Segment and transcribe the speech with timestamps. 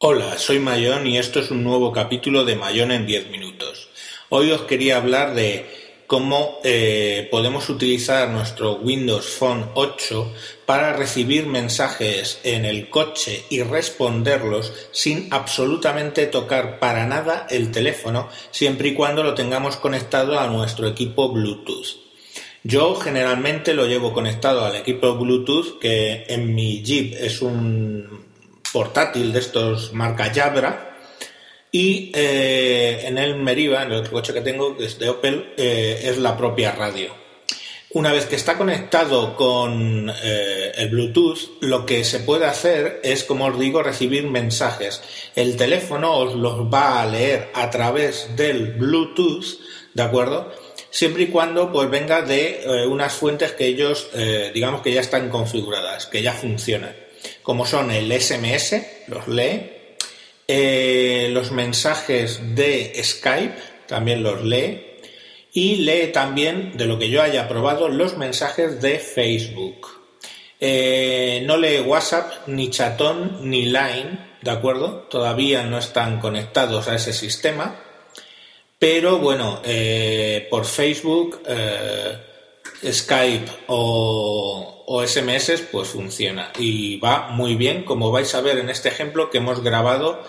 [0.00, 3.88] Hola, soy Mayón y esto es un nuevo capítulo de Mayón en 10 minutos.
[4.28, 5.66] Hoy os quería hablar de
[6.06, 10.32] cómo eh, podemos utilizar nuestro Windows Phone 8
[10.66, 18.28] para recibir mensajes en el coche y responderlos sin absolutamente tocar para nada el teléfono,
[18.52, 21.96] siempre y cuando lo tengamos conectado a nuestro equipo Bluetooth.
[22.62, 28.27] Yo generalmente lo llevo conectado al equipo Bluetooth, que en mi Jeep es un
[28.72, 30.88] portátil de estos marca Jabra,
[31.70, 35.52] y eh, en el Meriva, en el otro coche que tengo, que es de Opel,
[35.56, 37.14] eh, es la propia radio.
[37.90, 43.24] Una vez que está conectado con eh, el Bluetooth, lo que se puede hacer es,
[43.24, 45.02] como os digo, recibir mensajes.
[45.34, 49.58] El teléfono os los va a leer a través del Bluetooth,
[49.94, 50.52] ¿de acuerdo?
[50.90, 54.08] siempre y cuando pues venga de unas fuentes que ellos
[54.54, 56.96] digamos que ya están configuradas, que ya funcionan,
[57.48, 58.76] como son el SMS,
[59.06, 59.72] los lee,
[60.46, 64.98] eh, los mensajes de Skype, también los lee,
[65.54, 69.88] y lee también, de lo que yo haya probado, los mensajes de Facebook.
[70.60, 75.06] no lee WhatsApp, ni Chatón, ni Line, ¿de acuerdo?
[75.08, 77.82] Todavía no están conectados a ese sistema
[78.78, 82.16] pero bueno, eh, por Facebook, eh,
[82.84, 88.88] Skype o, SMS, pues funciona y va muy bien, como vais a ver en este
[88.88, 90.22] ejemplo que hemos grabado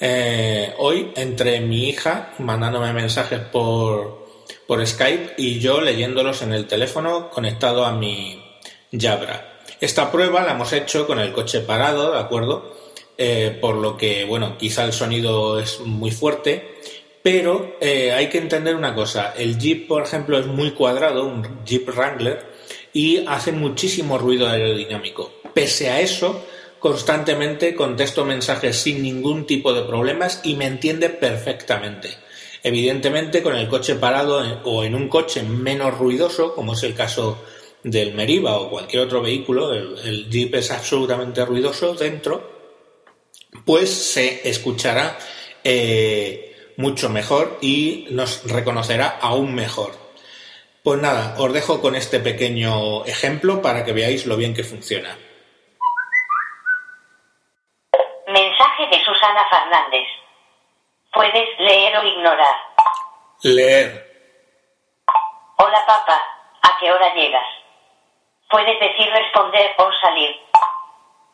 [0.00, 4.26] eh, hoy entre mi hija mandándome mensajes por,
[4.66, 8.42] por Skype y yo leyéndolos en el teléfono conectado a mi
[8.90, 9.60] Jabra.
[9.80, 12.74] Esta prueba la hemos hecho con el coche parado, ¿de acuerdo?
[13.62, 16.76] por lo que, bueno, quizá el sonido es muy fuerte
[17.26, 21.64] pero eh, hay que entender una cosa, el Jeep, por ejemplo, es muy cuadrado, un
[21.64, 22.52] Jeep Wrangler,
[22.92, 25.32] y hace muchísimo ruido aerodinámico.
[25.52, 26.46] Pese a eso,
[26.78, 32.10] constantemente contesto mensajes sin ningún tipo de problemas y me entiende perfectamente.
[32.62, 37.42] Evidentemente, con el coche parado o en un coche menos ruidoso, como es el caso
[37.82, 42.70] del Meriva o cualquier otro vehículo, el, Jeep es absolutamente ruidoso dentro,
[43.64, 45.18] pues se escuchará
[45.64, 49.92] eh, mucho mejor y nos reconocerá aún mejor.
[50.82, 55.18] Pues nada, os dejo con este pequeño ejemplo para que veáis lo bien que funciona.
[58.28, 60.06] Mensaje de Susana Fernández.
[61.12, 62.56] Puedes leer o ignorar.
[63.42, 64.06] Leer.
[65.58, 66.22] Hola papá,
[66.62, 67.46] ¿a qué hora llegas?
[68.50, 70.36] Puedes decir responder o salir.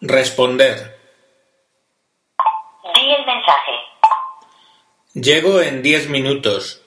[0.00, 0.98] Responder.
[2.94, 3.91] Di el mensaje.
[5.14, 6.82] Llego en diez minutos.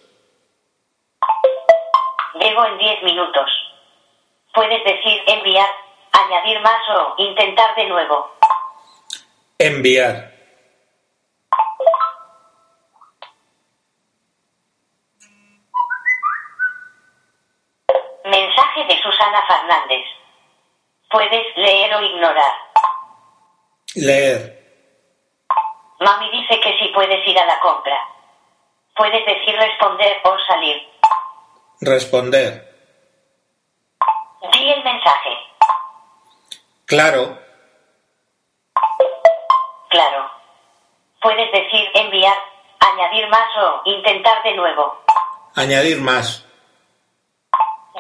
[2.33, 3.51] Llego en diez minutos.
[4.51, 5.69] Puedes decir enviar,
[6.11, 8.31] añadir más o intentar de nuevo.
[9.59, 10.33] Enviar.
[18.23, 20.05] Mensaje de Susana Fernández.
[21.11, 22.53] Puedes leer o ignorar.
[23.93, 24.65] Leer.
[25.99, 28.14] Mami dice que sí puedes ir a la compra.
[28.95, 30.77] Puedes decir responder o salir.
[31.81, 32.75] Responder.
[34.53, 35.29] Di el mensaje.
[36.85, 37.37] Claro.
[39.89, 40.31] Claro.
[41.21, 42.37] Puedes decir enviar,
[42.79, 45.03] añadir más o intentar de nuevo.
[45.55, 46.45] Añadir más.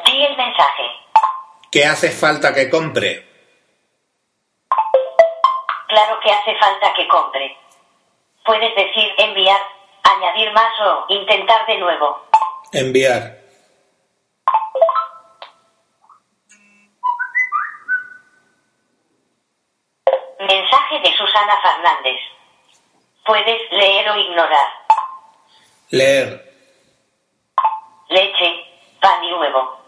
[0.05, 0.83] Di el mensaje.
[1.71, 3.27] ¿Qué hace falta que compre?
[5.87, 7.57] Claro que hace falta que compre.
[8.45, 9.59] Puedes decir enviar,
[10.05, 12.21] añadir más o intentar de nuevo.
[12.71, 13.45] Enviar.
[20.39, 22.19] Mensaje de Susana Fernández.
[23.25, 24.67] Puedes leer o ignorar.
[25.89, 26.53] Leer.
[28.09, 28.65] Leche,
[29.01, 29.79] pan y huevo.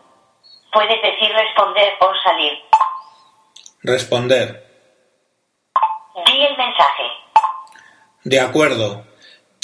[0.71, 2.59] Puedes decir responder o salir.
[3.83, 4.65] Responder.
[6.25, 7.03] Di el mensaje.
[8.23, 9.05] De acuerdo.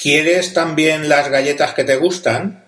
[0.04, 2.62] ¿Quieres también las galletas que te gustan?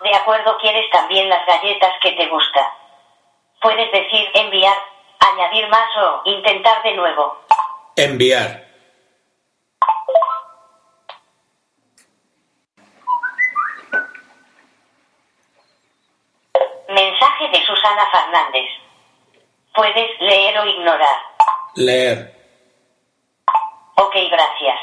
[0.00, 2.66] De acuerdo, quieres también las galletas que te gustan.
[3.60, 4.76] Puedes decir enviar,
[5.18, 7.36] añadir más o intentar de nuevo.
[7.96, 8.64] Enviar.
[16.90, 18.70] Mensaje de Susana Fernández.
[19.74, 21.20] Puedes leer o ignorar.
[21.74, 22.35] Leer.
[23.96, 24.78] Ok, gracias.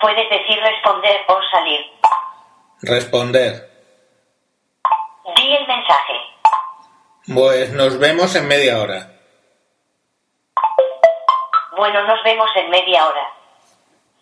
[0.00, 1.80] Puedes decir responder o salir.
[2.82, 3.70] Responder.
[5.36, 6.14] Di el mensaje.
[7.32, 9.10] Pues nos vemos en media hora.
[11.76, 13.32] Bueno, nos vemos en media hora.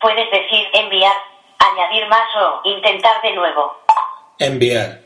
[0.00, 1.16] Puedes decir enviar,
[1.58, 3.76] añadir más o intentar de nuevo.
[4.38, 5.00] Enviar.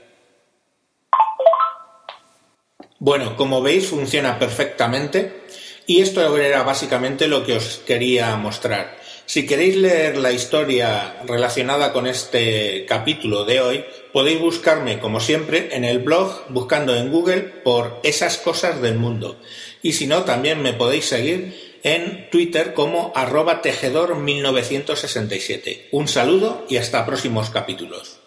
[2.99, 5.47] Bueno, como veis funciona perfectamente
[5.87, 8.97] y esto era básicamente lo que os quería mostrar.
[9.27, 15.71] Si queréis leer la historia relacionada con este capítulo de hoy, podéis buscarme como siempre
[15.73, 19.41] en el blog buscando en Google por esas cosas del mundo.
[19.83, 25.89] Y si no, también me podéis seguir en Twitter como arroba tejedor1967.
[25.91, 28.21] Un saludo y hasta próximos capítulos.